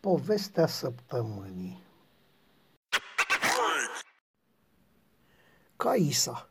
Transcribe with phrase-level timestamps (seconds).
[0.00, 1.82] Povestea săptămânii
[5.76, 6.48] Caisa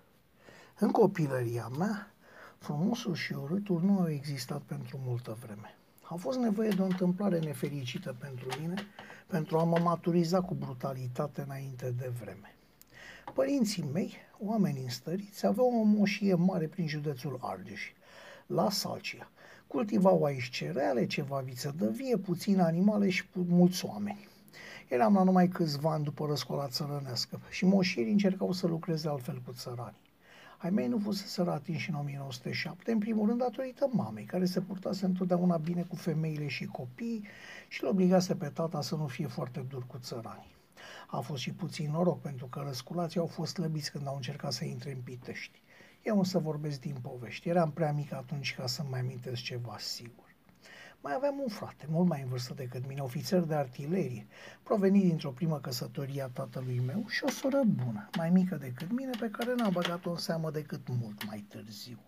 [0.80, 2.14] În copilăria mea,
[2.58, 5.78] frumosul și urâtul nu au existat pentru multă vreme.
[6.04, 8.88] A fost nevoie de o întâmplare nefericită pentru mine
[9.28, 12.56] pentru a mă maturiza cu brutalitate înainte de vreme.
[13.34, 17.82] Părinții mei, oameni înstăriți, aveau o moșie mare prin județul Argeș,
[18.46, 19.30] la Salcia.
[19.68, 24.28] Cultivau aici cereale, ceva viță de vie, puține animale și mulți oameni.
[24.88, 29.52] Eram la numai câțiva ani după răscola țărănească și moșierii încercau să lucreze altfel cu
[29.54, 30.04] țăranii.
[30.58, 35.06] Ai mei nu fusese atinși în 1907, în primul rând datorită mamei, care se purtase
[35.06, 37.26] întotdeauna bine cu femeile și copiii
[37.68, 40.56] și îl obligase pe tata să nu fie foarte dur cu țăranii.
[41.08, 44.66] A fost și puțin noroc, pentru că răsculații au fost slăbiți când au încercat să
[44.66, 45.62] intre în Pitești.
[46.06, 47.50] Eu însă vorbesc din povești.
[47.50, 50.36] Eram prea mic atunci ca să mai amintesc ceva sigur.
[51.02, 54.28] Mai aveam un frate, mult mai în vârstă decât mine, ofițer de artilerie,
[54.64, 59.10] provenit dintr-o primă căsătorie a tatălui meu și o soră bună, mai mică decât mine,
[59.20, 62.00] pe care n-am băgat-o în seamă decât mult mai târziu.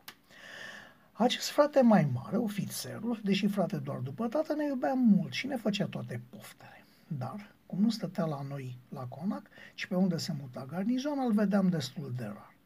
[1.12, 5.56] Acest frate mai mare, ofițerul, deși frate doar după tată, ne iubea mult și ne
[5.56, 6.86] făcea toate poftele.
[7.08, 11.32] Dar, cum nu stătea la noi la conac, ci pe unde se muta garnizon, îl
[11.32, 12.57] vedeam destul de rar.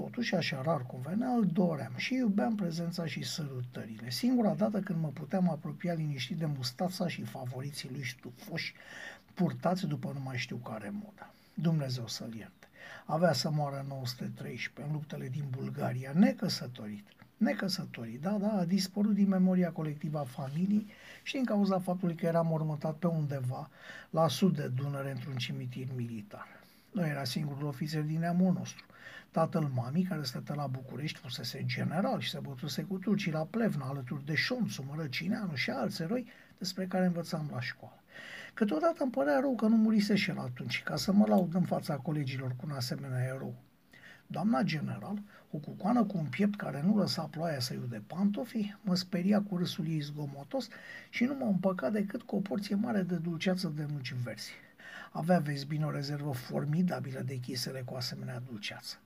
[0.00, 4.10] Totuși, așa rar cum venea, îl doream și iubeam prezența și sărutările.
[4.10, 8.74] Singura dată când mă puteam apropia liniștit de mustața și favoriții lui stufoși,
[9.34, 11.30] purtați după nu mai știu care modă.
[11.54, 12.66] Dumnezeu să-l ierte.
[13.04, 17.06] Avea să moară în 913 în luptele din Bulgaria, necăsătorit.
[17.36, 20.86] Necăsătorit, da, da, a dispărut din memoria colectivă a familiei
[21.22, 23.70] și din cauza faptului că era mormântat pe undeva
[24.10, 26.62] la sud de Dunăre într-un cimitir militar.
[26.94, 28.84] Nu era singurul ofițer din neamul nostru.
[29.30, 33.86] Tatăl mamii, care stătea la București, fusese general și se bătuse cu turcii la Plevna,
[33.86, 36.26] alături de Șonțu, Mărăcineanu și alți eroi
[36.58, 38.02] despre care învățam la școală.
[38.54, 41.62] Câteodată îmi părea rău că nu murise și el atunci, ca să mă laud în
[41.62, 43.54] fața colegilor cu un asemenea erou.
[44.26, 48.94] Doamna general, o cucoană cu un piept care nu lăsa ploaia să iude pantofii, mă
[48.94, 50.68] speria cu râsul ei zgomotos
[51.10, 54.52] și nu mă împăca decât cu o porție mare de dulceață de nuci verzi.
[55.10, 58.96] Avea, vezi bine, o rezervă formidabilă de chisele cu asemenea dulceață.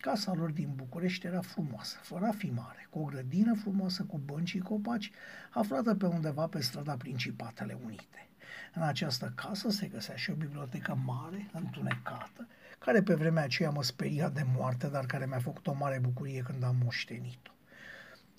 [0.00, 4.18] Casa lor din București era frumoasă, fără a fi mare, cu o grădină frumoasă cu
[4.18, 5.10] bănci și copaci,
[5.50, 8.28] aflată pe undeva pe strada Principatele Unite.
[8.74, 12.48] În această casă se găsea și o bibliotecă mare, întunecată,
[12.78, 16.42] care pe vremea aceea mă speria de moarte, dar care mi-a făcut o mare bucurie
[16.42, 17.50] când am moștenit-o.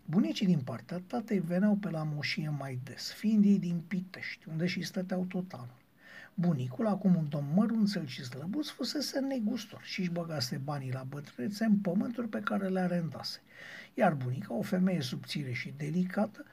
[0.06, 4.66] Bunicii din partea tatei veneau pe la moșie mai des, fiind ei din Pitești, unde
[4.66, 5.83] și stăteau tot anul.
[6.36, 11.66] Bunicul, acum un domn mărunțel și slăbuț, fusese negustor și își băgase banii la bătrânețe
[11.66, 13.42] în pământuri pe care le arendase.
[13.94, 16.46] Iar bunica, o femeie subțire și delicată,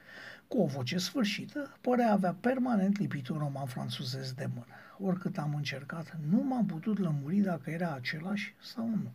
[0.47, 4.65] cu o voce sfârșită, părea avea permanent lipit un roman franțuzez de mână.
[4.99, 9.11] Oricât am încercat, nu m-am putut lămuri dacă era același sau nu.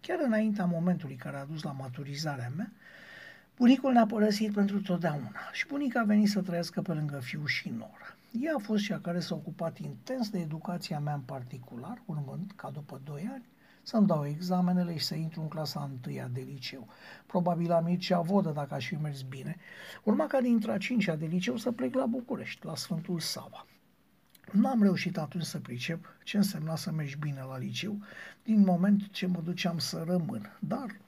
[0.00, 2.72] Chiar înaintea momentului care a dus la maturizarea mea,
[3.56, 7.68] bunicul ne-a părăsit pentru totdeauna și bunica a venit să trăiască pe lângă fiu și
[7.68, 8.16] nora.
[8.40, 12.70] Ea a fost cea care s-a ocupat intens de educația mea în particular, urmând, ca
[12.70, 13.48] după doi ani,
[13.82, 16.88] să-mi dau examenele și să intru în clasa întâia de liceu.
[17.26, 19.56] Probabil la Mircea Vodă, dacă aș fi mers bine.
[20.02, 23.66] Urma ca dintre a cincea de liceu să plec la București, la Sfântul Sava.
[24.52, 27.98] Nu am reușit atunci să pricep ce însemna să mergi bine la liceu,
[28.42, 30.56] din moment ce mă duceam să rămân.
[30.60, 31.00] Dar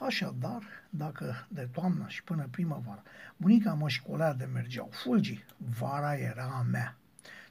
[0.00, 3.02] Așadar, dacă de toamnă și până primăvară
[3.36, 5.44] bunica mă școlea de mergeau fulgii,
[5.78, 6.96] vara era a mea.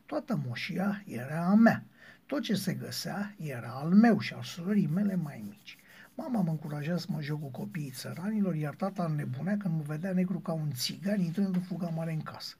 [0.06, 1.84] Toată moșia era a mea.
[2.26, 5.78] Tot ce se găsea era al meu și al surorii mele mai mici.
[6.16, 10.14] Mama mă încurajea să mă joc cu copiii țăranilor, iar tata nebunea când mă vedea
[10.14, 12.56] negru ca un țigan intrând în fuga mare în casă.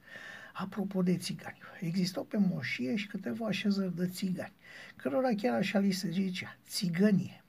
[0.52, 4.52] Apropo de țigani, existau pe moșie și câteva așezări de țigani,
[4.96, 7.44] cărora chiar așa li se zicea, țigănie.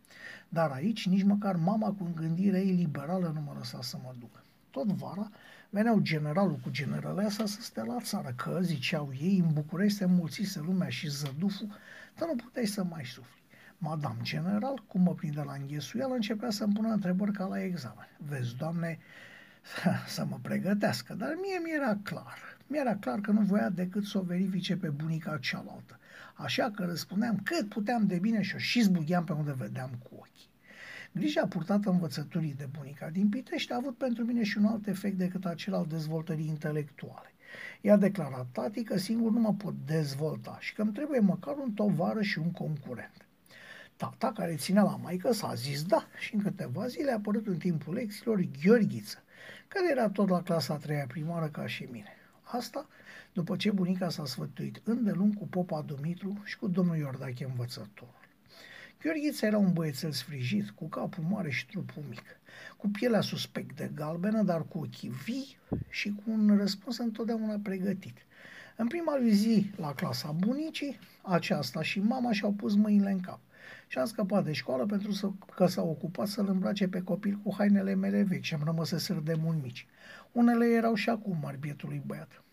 [0.49, 4.43] Dar aici nici măcar mama cu gândire ei liberală nu mă lăsa să mă duc.
[4.69, 5.29] Tot vara
[5.69, 10.59] veneau generalul cu generaleasa să stea la țară, că, ziceau ei, în București se mulțise
[10.59, 11.67] lumea și zăduful,
[12.17, 13.41] dar nu puteai să mai sufli.
[13.77, 18.07] Madame General, cum mă prinde la înghesuială, începea să-mi pună întrebări ca la examen.
[18.17, 18.99] Vezi, doamne,
[20.15, 22.57] să mă pregătească, dar mie mi-era clar.
[22.67, 25.99] Mi-era clar că nu voia decât să o verifice pe bunica cealaltă.
[26.43, 30.09] Așa că răspundeam cât puteam de bine și o și zbugheam pe unde vedeam cu
[30.15, 30.49] ochii.
[31.11, 35.17] Grija purtată învățăturii de bunica din Pitești a avut pentru mine și un alt efect
[35.17, 37.33] decât acela al dezvoltării intelectuale.
[37.81, 41.73] I-a declarat tati că singur nu mă pot dezvolta și că îmi trebuie măcar un
[41.73, 43.27] tovarăș și un concurent.
[43.95, 47.57] Tata, care ținea la maică, s-a zis da și în câteva zile a apărut în
[47.57, 49.23] timpul lecțiilor Gheorghiță,
[49.67, 52.15] care era tot la clasa a treia primară ca și mine.
[52.41, 52.87] Asta
[53.33, 58.19] după ce bunica s-a sfătuit îndelung cu popa Dumitru și cu domnul Iordache învățătorul.
[59.01, 62.23] Gheorghiță era un băiețel sfrijit, cu capul mare și trupul mic,
[62.77, 65.57] cu pielea suspect de galbenă, dar cu ochii vii
[65.89, 68.17] și cu un răspuns întotdeauna pregătit.
[68.75, 73.39] În prima zi la clasa bunicii, aceasta și mama și-au pus mâinile în cap
[73.87, 77.53] și am scăpat de școală pentru să, că s-a ocupat să-l îmbrace pe copil cu
[77.57, 79.87] hainele mele vechi și am rămăseseră de mult mici.
[80.31, 82.43] Unele erau și acum mari bietului băiat.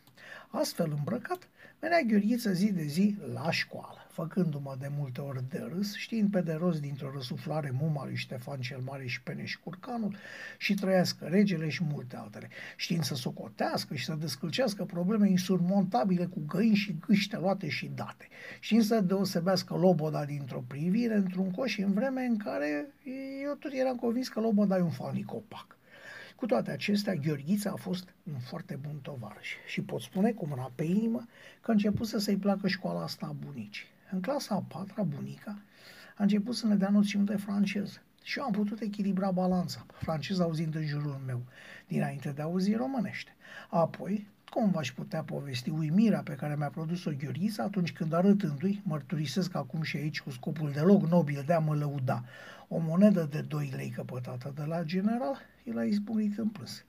[0.51, 1.49] Astfel îmbrăcat,
[1.79, 6.41] venea Gheorghiță zi de zi la școală, făcându-mă de multe ori de râs, știind pe
[6.41, 10.17] de rost dintr-o răsuflare muma lui Ștefan cel Mare și Peneș Curcanul
[10.59, 16.43] și trăiască regele și multe altele, știind să socotească și să descălcească probleme insurmontabile cu
[16.47, 18.29] găini și gâște luate și date,
[18.61, 22.87] știind să deosebească loboda dintr-o privire într-un coș în vreme în care
[23.43, 25.78] eu tot eram convins că loboda e un falnic opac.
[26.39, 30.73] Cu toate acestea, Gheorghița a fost un foarte bun tovarăș și pot spune cu mâna
[30.75, 31.27] pe inimă
[31.61, 33.87] că a început să se-i placă școala asta a bunicii.
[34.11, 35.59] În clasa a patra, bunica
[36.17, 40.41] a început să ne dea noțiuni de franceză și eu am putut echilibra balanța, francez
[40.41, 41.43] auzind în jurul meu,
[41.87, 43.37] dinainte de a auzi românește.
[43.69, 49.55] Apoi, cum v-aș putea povesti uimirea pe care mi-a produs-o Gheorghița atunci când arătându-i, mărturisesc
[49.55, 52.25] acum și aici cu scopul deloc nobil de a mă lăuda,
[52.69, 55.39] o monedă de 2 lei căpătată de la general,
[55.69, 56.85] el a izbucnit în plâns.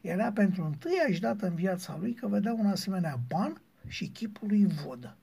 [0.00, 4.66] Era pentru întâia dată în viața lui că vedea un asemenea ban și chipul lui
[4.66, 5.16] vodă.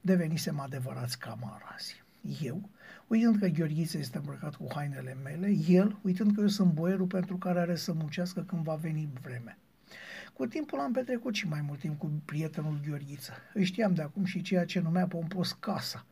[0.00, 2.02] Devenisem adevărați camarazi.
[2.42, 2.68] Eu,
[3.06, 7.36] uitând că Gheorghiță este îmbrăcat cu hainele mele, el, uitând că eu sunt boierul pentru
[7.36, 9.58] care are să muncească când va veni vremea.
[10.32, 13.32] Cu timpul am petrecut și mai mult timp cu prietenul Gheorghiță.
[13.54, 16.06] Îi știam de acum și ceea ce numea pompos casa.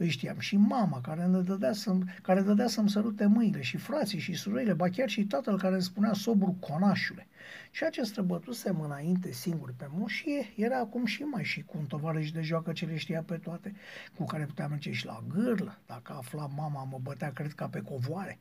[0.00, 4.18] Îi știam și mama care ne dădea să care dădea să-mi sărute mâinile și frații
[4.18, 7.26] și surorile, ba chiar și tatăl care îmi spunea sobru conașule.
[7.70, 12.30] Și acest străbătusem înainte singur pe moșie, era acum și mai și cu un tovarăș
[12.30, 13.74] de joacă ce le știa pe toate,
[14.16, 17.80] cu care puteam merge și la gârlă, dacă afla mama mă bătea, cred, ca pe
[17.80, 18.38] covoare.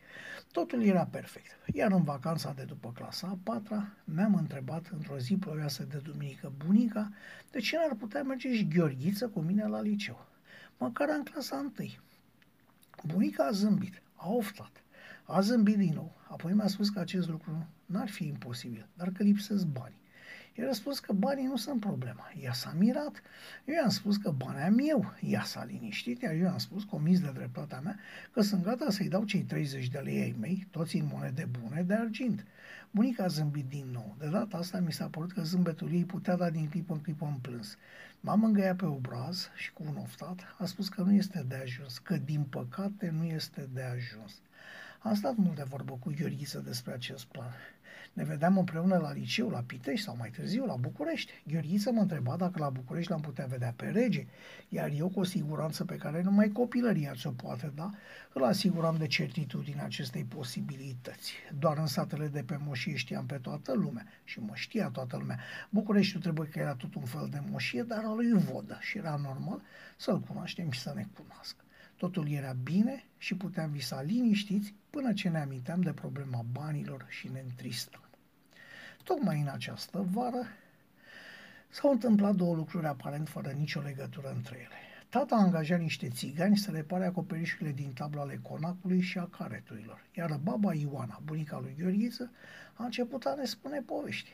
[0.52, 1.58] Totul era perfect.
[1.74, 6.52] Iar în vacanța de după clasa a patra, mi-am întrebat într-o zi plovioasă de duminică
[6.66, 7.12] bunica
[7.52, 10.28] de ce n-ar putea merge și Gheorghiță cu mine la liceu
[10.78, 12.00] măcar în clasa întâi.
[13.04, 14.84] Bunica a zâmbit, a oftat,
[15.24, 19.24] a zâmbit din nou, apoi mi-a spus că acest lucru n-ar fi imposibil, dar că
[19.24, 19.96] lipsesc bani.
[20.60, 22.32] I-a răspuns că banii nu sunt problema.
[22.42, 23.22] Ea s-a mirat.
[23.66, 25.14] Eu i-am spus că banii am eu.
[25.22, 28.00] Ea s-a liniștit, iar eu i-am spus, comis de dreptatea mea,
[28.34, 31.82] că sunt gata să-i dau cei 30 de lei ai mei, toți în monede bune,
[31.82, 32.46] de argint.
[32.92, 34.16] Bunica a zâmbit din nou.
[34.20, 37.26] De data asta mi s-a părut că zâmbetul ei putea da din clipă în clipă
[37.26, 37.78] în plâns.
[38.20, 41.98] M-am îngăiat pe obraz și cu un oftat a spus că nu este de ajuns,
[41.98, 44.42] că din păcate nu este de ajuns.
[45.00, 47.52] Am stat mult de vorbă cu Gheorghiță despre acest plan.
[48.18, 51.32] Ne vedeam împreună la liceu, la Pitești sau mai târziu la București.
[51.48, 54.26] Gheorghiță mă întreba dacă la București l-am putea vedea pe rege,
[54.70, 57.90] iar eu cu o siguranță pe care numai copilăria ți-o poate da,
[58.34, 61.34] îl asiguram de certitudine acestei posibilități.
[61.60, 65.40] Doar în satele de pe moșie știam pe toată lumea și mă știa toată lumea.
[65.70, 69.16] Bucureștiul trebuie că era tot un fel de moșie, dar al lui Vodă și era
[69.16, 69.62] normal
[69.98, 71.64] să-l cunoaștem și să ne cunoască.
[71.96, 77.30] Totul era bine și puteam visa liniștiți până ce ne aminteam de problema banilor și
[77.34, 78.07] ne întristam.
[79.08, 80.46] Tocmai în această vară
[81.70, 84.76] s-au întâmplat două lucruri aparent fără nicio legătură între ele.
[85.10, 90.06] Tata a angajat niște țigani să repare acoperișurile din tabla ale conacului și a careturilor,
[90.18, 92.32] iar baba Ioana, bunica lui Gheorghiță,
[92.74, 94.30] a început a ne spune povești.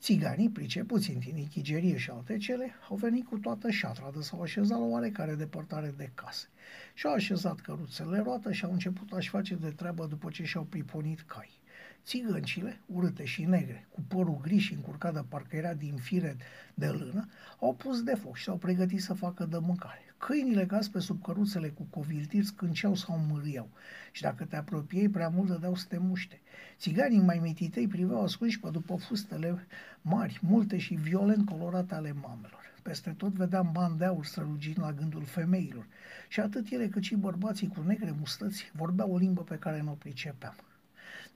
[0.00, 4.78] Țiganii, pricepuți în tinichigerie și alte cele, au venit cu toată șatra de s-au așezat
[4.78, 6.46] la oarecare depărtare de case.
[6.94, 11.20] Și-au așezat căruțele roată și au început a-și face de treabă după ce și-au priponit
[11.20, 11.62] cai.
[12.04, 16.36] Țigăncile, urâte și negre, cu părul gri și încurcat de parcă era din fire
[16.74, 17.28] de lână,
[17.60, 20.14] au pus de foc și s-au pregătit să facă de mâncare.
[20.18, 23.68] Câinile caz pe sub căruțele cu coviltiri scânceau sau mâriau
[24.12, 26.40] și dacă te apropiei prea mult dădeau să te muște.
[26.78, 29.66] Țiganii mai mititei priveau ascunși pe după fustele
[30.02, 32.72] mari, multe și violent colorate ale mamelor.
[32.82, 35.86] Peste tot vedeam bani de aur strălucind la gândul femeilor
[36.28, 39.90] și atât ele cât și bărbații cu negre mustăți vorbeau o limbă pe care nu
[39.90, 40.54] o pricepeam.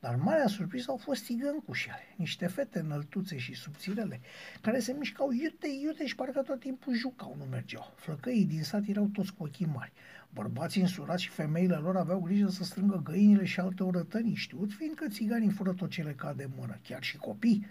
[0.01, 4.21] Dar marea surpriză au fost țigăncușele, niște fete înăltuțe și subțirele,
[4.61, 7.93] care se mișcau iute, iute și parcă tot timpul jucau, nu mergeau.
[7.97, 9.93] Flăcăii din sat erau toți cu ochii mari.
[10.31, 15.09] Bărbații însurați și femeile lor aveau grijă să strângă găinile și alte orătănii, știut fiindcă
[15.09, 17.67] țiganii fură tot ce le cade mână, chiar și copii.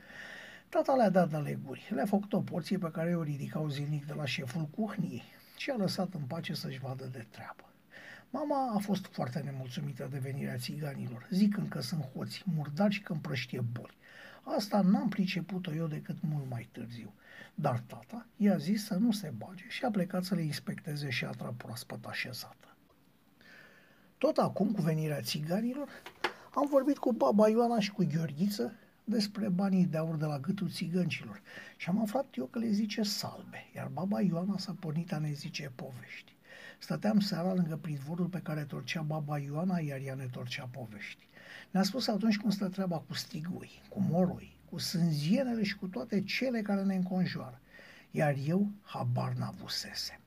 [0.69, 4.13] Tata le-a dat de leguri, le-a făcut o porție pe care o ridicau zilnic de
[4.13, 5.24] la șeful cuhniei
[5.57, 7.72] și a lăsat în pace să-și vadă de treabă.
[8.29, 13.13] Mama a fost foarte nemulțumită de venirea țiganilor, zicând că sunt hoți, murdari și că
[13.13, 13.98] împrăștie boli.
[14.43, 17.13] Asta n-am priceput-o eu decât mult mai târziu.
[17.55, 21.53] Dar tata i-a zis să nu se bage și a plecat să le inspecteze șatra
[21.57, 22.75] proaspăt așezată.
[24.17, 25.89] Tot acum, cu venirea țiganilor,
[26.53, 30.69] am vorbit cu baba Ioana și cu Gheorghiță despre banii de aur de la gâtul
[30.69, 31.41] țigăncilor
[31.77, 35.31] și am aflat eu că le zice salbe, iar baba Ioana s-a pornit a ne
[35.31, 36.37] zice povești.
[36.77, 41.27] Stăteam seara lângă pridvorul pe care torcea baba Ioana, iar ea ne torcea povești.
[41.72, 46.22] Ne-a spus atunci cum stă treaba cu strigui, cu moroi, cu sânzienele și cu toate
[46.22, 47.60] cele care ne înconjoară.
[48.12, 50.19] Iar eu habar n-avusesem.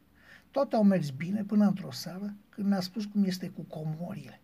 [0.51, 4.41] Toate au mers bine până într-o seară când ne-a spus cum este cu comorile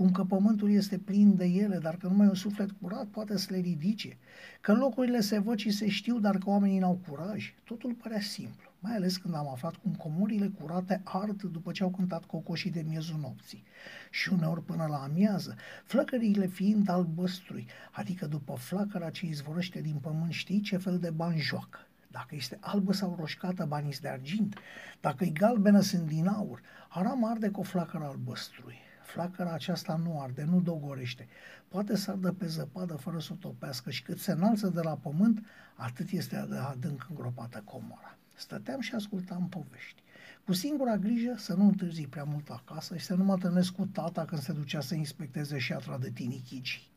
[0.00, 3.46] cum că pământul este plin de ele, dar că numai un suflet curat poate să
[3.50, 4.16] le ridice,
[4.60, 7.54] că locurile se văd și se știu, dar că oamenii n-au curaj.
[7.64, 11.90] Totul părea simplu, mai ales când am aflat cum comorile curate ard după ce au
[11.90, 13.64] cântat cocoșii de miezul nopții.
[14.10, 20.32] Și uneori până la amiază, flăcările fiind albăstrui, adică după flacăra ce izvorăște din pământ
[20.32, 21.78] știi ce fel de bani joacă.
[22.10, 24.56] Dacă este albă sau roșcată, banii de argint.
[25.00, 26.60] Dacă e galbenă, sunt din aur.
[26.88, 28.78] Aram arde cu o flacără albăstrui
[29.10, 31.28] flacăra aceasta nu arde, nu dogorește.
[31.68, 34.96] Poate să ardă pe zăpadă fără să o topească și cât se înalță de la
[34.96, 38.18] pământ, atât este de adânc îngropată comora.
[38.40, 40.02] Stăteam și ascultam povești.
[40.44, 43.86] Cu singura grijă să nu întârzi prea mult acasă și să nu mă întâlnesc cu
[43.86, 46.88] tata când se ducea să inspecteze șatra de tinichicii.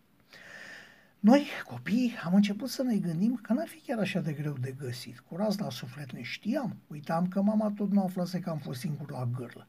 [1.20, 4.76] Noi, copiii, am început să ne gândim că n-ar fi chiar așa de greu de
[4.80, 5.20] găsit.
[5.20, 6.76] Curaz la suflet ne știam.
[6.88, 9.68] Uitam că mama tot nu aflase că am fost singur la gârlă.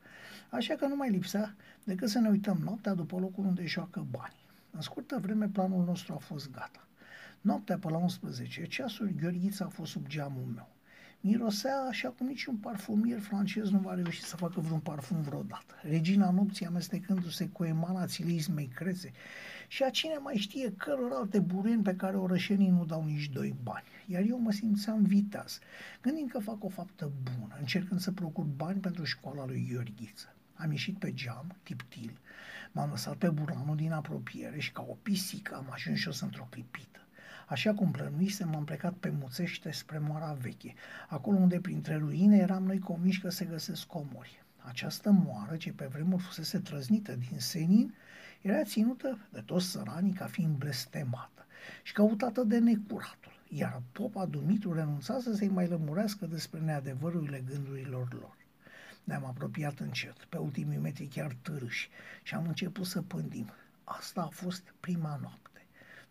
[0.50, 1.54] Așa că nu mai lipsea
[1.84, 4.46] decât să ne uităm noaptea după locul unde joacă bani.
[4.70, 6.88] În scurtă vreme planul nostru a fost gata.
[7.40, 10.73] Noaptea pe la 11 ceasuri, Gheorghița a fost sub geamul meu.
[11.26, 15.74] Mirosea așa cum niciun parfumier francez nu va reuși să facă vreun parfum vreodată.
[15.82, 19.12] Regina nopții amestecându-se cu emanațiile izmei crețe
[19.68, 23.54] și a cine mai știe căror alte bureni pe care orășenii nu dau nici doi
[23.62, 23.84] bani.
[24.06, 25.58] Iar eu mă simțeam viteaz,
[26.02, 30.34] gândind că fac o faptă bună, încercând să procur bani pentru școala lui Gheorghiță.
[30.54, 32.18] Am ieșit pe geam, tiptil,
[32.72, 37.03] m-am lăsat pe buranul din apropiere și ca o pisică am ajuns jos într-o clipită.
[37.46, 40.74] Așa cum plănuisem, m-am plecat pe Muțește spre Moara Veche,
[41.08, 44.42] acolo unde printre ruine eram noi convinși că se găsesc comori.
[44.58, 47.94] Această moară, ce pe vremuri fusese trăznită din senin,
[48.40, 51.46] era ținută de toți săranii ca fiind blestemată
[51.82, 58.12] și căutată de necuratul, iar popa Dumitru renunța să se mai lămurească despre neadevărurile gândurilor
[58.12, 58.36] lor.
[59.04, 61.90] Ne-am apropiat încet, pe ultimii metri chiar târâși,
[62.22, 63.50] și am început să pândim.
[63.84, 65.43] Asta a fost prima noapte.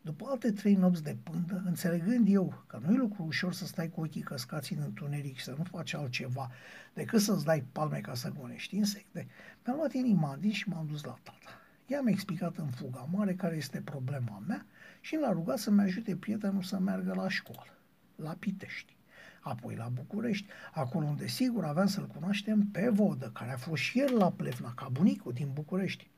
[0.05, 3.89] După alte trei nopți de pândă, înțelegând eu că nu e lucru ușor să stai
[3.89, 6.51] cu ochii căscați în întuneric și să nu faci altceva
[6.93, 9.27] decât să-ți dai palme ca să gonești insecte,
[9.65, 11.60] mi-am luat inima din și m-am dus la tata.
[11.86, 14.65] I-am explicat în fuga mare care este problema mea
[15.01, 17.77] și l-a rugat să-mi ajute prietenul să meargă la școală,
[18.15, 18.95] la Pitești
[19.39, 24.00] apoi la București, acolo unde sigur aveam să-l cunoaștem pe Vodă, care a fost și
[24.00, 26.10] el la Plevna, ca bunicul din București.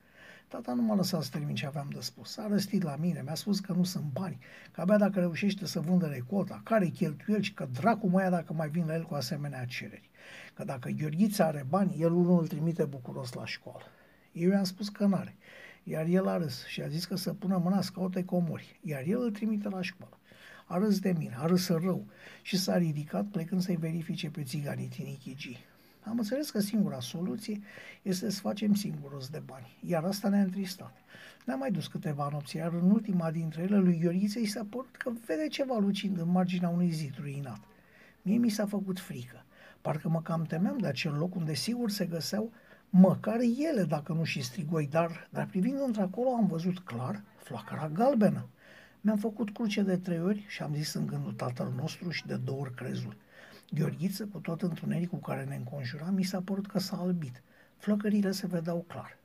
[0.48, 2.38] Tata nu m-a lăsat să termin ce aveam de spus.
[2.38, 4.40] A răstit la mine, mi-a spus că nu sunt bani,
[4.72, 8.70] că abia dacă reușește să vândă recota, care cheltuieli și că dracu mai dacă mai
[8.70, 10.10] vin la el cu asemenea cereri.
[10.54, 13.84] Că dacă Gheorghița are bani, el unul îl trimite bucuros la școală.
[14.32, 15.36] Eu i-am spus că n-are,
[15.84, 19.04] iar el a râs și a zis că să pună mâna să caute comori, iar
[19.06, 20.20] el îl trimite la școală
[20.66, 22.06] a râs de mine, a râs rău
[22.42, 25.66] și s-a ridicat plecând să-i verifice pe țiganii Tinichigi.
[26.08, 27.62] Am înțeles că singura soluție
[28.02, 30.94] este să facem singurul de bani, iar asta ne-a întristat.
[31.46, 34.96] Ne-am mai dus câteva nopți, iar în ultima dintre ele lui Ioriță i s-a părut
[34.98, 37.60] că vede ceva lucind în marginea unui zid ruinat.
[38.22, 39.44] Mie mi s-a făcut frică.
[39.82, 42.52] Parcă mă cam temeam de acel loc unde sigur se găseau
[42.90, 48.48] măcar ele, dacă nu și strigoi, dar, dar privind într-acolo am văzut clar flacăra galbenă.
[49.02, 52.36] Mi-am făcut cruce de trei ori și am zis în gândul tatăl nostru și de
[52.36, 53.16] două ori crezul.
[53.70, 57.42] Gheorghiță, cu tot întunericul care ne înconjura, mi s-a părut că s-a albit.
[57.78, 59.18] Flăcările se vedeau clar.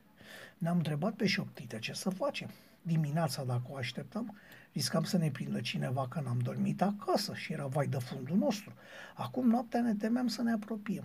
[0.59, 2.51] Ne-am întrebat pe șoptite ce să facem.
[2.83, 4.37] Dimineața, dacă o așteptam,
[4.73, 8.73] riscam să ne prindă cineva că n-am dormit acasă și era vai de fundul nostru.
[9.15, 11.05] Acum noaptea ne temeam să ne apropiem.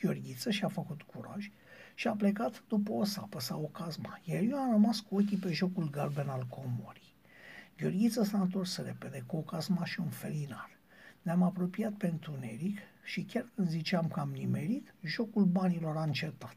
[0.00, 1.50] Gheorghiță și-a făcut curaj
[1.94, 5.36] și a plecat după o sapă sau o cazma, iar eu am rămas cu ochii
[5.36, 7.14] pe jocul galben al comorii.
[7.76, 10.70] Gheorghiță s-a întors repede cu o casma și un felinar.
[11.24, 16.56] Ne-am apropiat pe întuneric și chiar când ziceam că am nimerit, jocul banilor a încetat.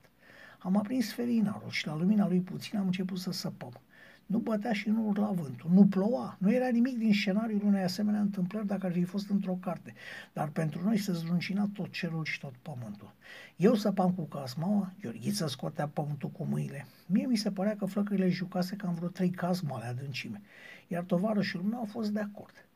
[0.60, 3.82] Am aprins felinarul și la lumina lui puțin am început să săpăm.
[4.26, 8.20] Nu bătea și nu urla vântul, nu ploua, nu era nimic din scenariul unei asemenea
[8.20, 9.94] întâmplări dacă ar fi fost într-o carte,
[10.34, 13.14] dar pentru noi se zluncina tot cerul și tot pământul.
[13.56, 16.86] Eu săpam cu casmaua, Gheorghiță scotea pământul cu mâinile.
[17.06, 20.42] Mie mi se părea că flăcările jucase cam vreo trei casmale adâncime,
[20.88, 22.67] iar tovarășul meu a fost de acord.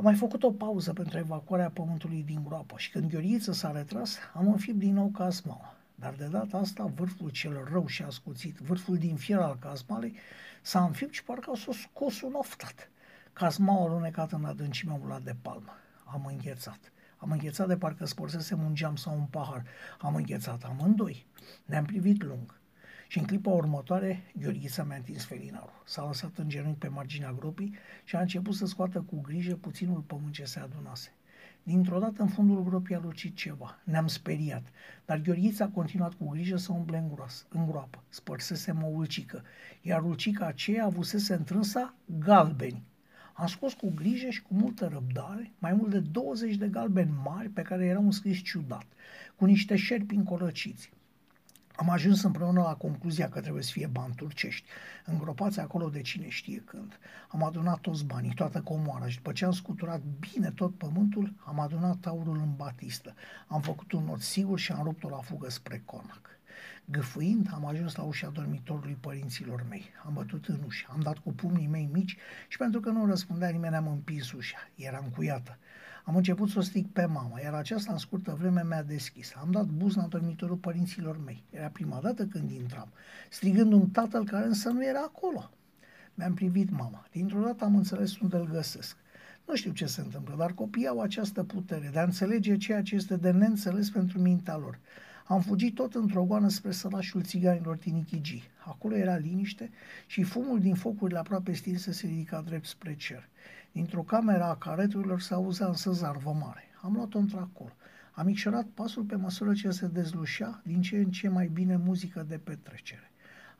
[0.00, 4.16] Am mai făcut o pauză pentru evacuarea pământului din groapă și când Gheorghiță s-a retras,
[4.34, 5.74] am înfipt din nou casmaua.
[5.94, 10.16] Dar de data asta, vârful cel rău și ascuțit, vârful din fier al casmalei,
[10.62, 12.90] s-a înfipt și parcă s-a scos un oftat.
[13.32, 15.72] Casmaua alunecat în adâncimea ulat de palmă.
[16.04, 16.92] Am înghețat.
[17.16, 19.64] Am înghețat de parcă spărsesem un geam sau un pahar.
[19.98, 21.26] Am înghețat amândoi.
[21.64, 22.59] Ne-am privit lung.
[23.10, 25.82] Și în clipa următoare, Gheorghița mi-a întins felinarul.
[25.84, 27.74] S-a lăsat în genunchi pe marginea gropii
[28.04, 31.14] și a început să scoată cu grijă puținul pământ ce se adunase.
[31.62, 33.78] Dintr-o dată în fundul gropii a lucit ceva.
[33.84, 34.62] Ne-am speriat,
[35.04, 38.02] dar Gheorghița a continuat cu grijă să umble în, groas, în groapă.
[38.08, 39.42] Spărsesem o ulcică,
[39.82, 42.82] iar ulcica aceea avusese întrânsa galbeni.
[43.32, 47.48] Am scos cu grijă și cu multă răbdare mai mult de 20 de galbeni mari
[47.48, 48.86] pe care erau înscris ciudat,
[49.36, 50.90] cu niște șerpi încolăciți.
[51.80, 54.68] Am ajuns împreună la concluzia că trebuie să fie bani turcești,
[55.04, 56.98] îngropați acolo de cine știe când.
[57.28, 61.60] Am adunat toți banii, toată comoara și după ce am scuturat bine tot pământul, am
[61.60, 63.14] adunat aurul în batistă.
[63.46, 66.39] Am făcut un not sigur și am rupt-o la fugă spre Conac.
[66.90, 69.84] Gâfâind, am ajuns la ușa dormitorului părinților mei.
[70.04, 72.16] Am bătut în ușă, am dat cu pumnii mei mici
[72.48, 74.68] și pentru că nu răspundea nimeni am împins ușa.
[74.74, 75.58] Era încuiată.
[76.04, 79.32] Am început să o stric pe mama, iar aceasta în scurtă vreme mi-a deschis.
[79.40, 81.44] Am dat buzna în dormitorul părinților mei.
[81.50, 82.92] Era prima dată când intram,
[83.30, 85.50] strigând un tatăl care însă nu era acolo.
[86.14, 87.06] Mi-am privit mama.
[87.10, 88.96] Dintr-o dată am înțeles unde îl găsesc.
[89.46, 92.94] Nu știu ce se întâmplă, dar copiii au această putere de a înțelege ceea ce
[92.94, 94.78] este de neînțeles pentru mintea lor.
[95.24, 98.50] Am fugit tot într-o goană spre sălașul țiganilor Tinichigi.
[98.66, 99.70] Acolo era liniște
[100.06, 103.28] și fumul din focurile aproape stinse se ridica drept spre cer.
[103.72, 106.64] Dintr-o cameră a careturilor se auzea însă zarvă mare.
[106.82, 107.72] Am luat-o într-acolo.
[108.12, 112.24] Am micșorat pasul pe măsură ce se dezlușea din ce în ce mai bine muzică
[112.28, 113.10] de petrecere.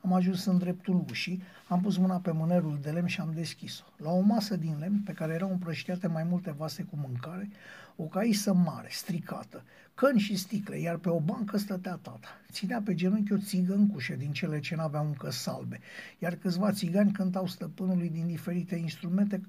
[0.03, 3.83] Am ajuns în dreptul ușii, am pus mâna pe mânerul de lemn și am deschis-o.
[3.97, 7.49] La o masă din lemn, pe care erau împrăștiate mai multe vase cu mâncare,
[7.95, 9.63] o caisă mare, stricată,
[9.95, 12.27] căni și sticle, iar pe o bancă stătea tata.
[12.51, 15.79] Ținea pe genunchi o țigăncușă din cele ce n-aveau încă salbe,
[16.19, 19.41] iar câțiva țigani cântau stăpânului din diferite instrumente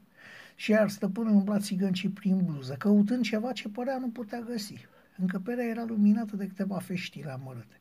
[0.55, 4.87] și iar stăpânul umbla țigăncii prin bluză, căutând ceva ce părea nu putea găsi.
[5.17, 7.81] Încăperea era luminată de câteva feștile amărâte.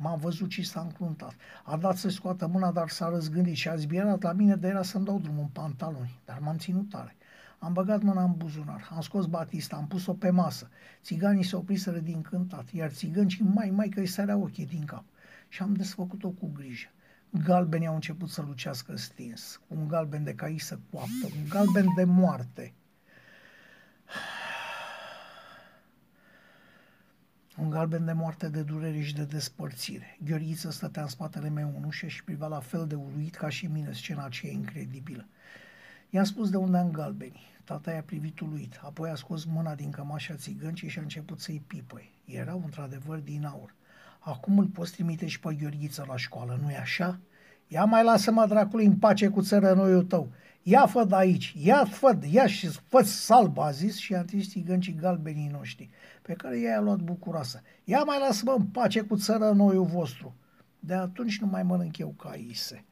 [0.00, 1.34] M-a văzut și s-a încruntat.
[1.64, 4.82] A dat să scoată mâna, dar s-a răzgândit și a zbierat la mine de era
[4.82, 7.16] să-mi dau drumul în pantaloni, dar m-am ținut tare.
[7.58, 10.68] Am băgat mâna în buzunar, am scos batista, am pus-o pe masă.
[11.02, 15.04] Țiganii se opriseră din cântat, iar țigăncii mai mai că îi sărea ochii din cap.
[15.48, 16.88] Și am desfăcut-o cu grijă.
[17.30, 22.72] Galbenii au început să lucească stins, un galben de caisă coaptă, un galben de moarte.
[27.60, 30.16] Un galben de moarte, de durere și de despărțire.
[30.24, 33.66] Gheorghiță stătea în spatele meu în ușă și privea la fel de uluit ca și
[33.66, 35.26] mine scena aceea incredibilă.
[36.10, 37.46] I-am spus de unde am galbenii.
[37.64, 41.62] Tata i-a privit uluit, apoi a scos mâna din cămașa țigăncii și a început să-i
[41.66, 42.12] pipăi.
[42.24, 43.74] Erau într-adevăr din aur.
[44.18, 47.18] Acum îl poți trimite și pe Gheorghiță la școală, nu-i așa?
[47.68, 50.28] Ia mai lasă-mă dracului în pace cu țărănoiul tău.
[50.62, 54.48] Ia fă de aici, ia fă, ia și fă salb, a zis și a întins
[54.48, 55.90] țigăncii galbenii noștri,
[56.22, 57.62] pe care i-a luat bucuroasă.
[57.84, 60.34] Ia mai lasă-mă în pace cu țărănoiul vostru.
[60.80, 62.84] De atunci nu mai mănânc eu caise.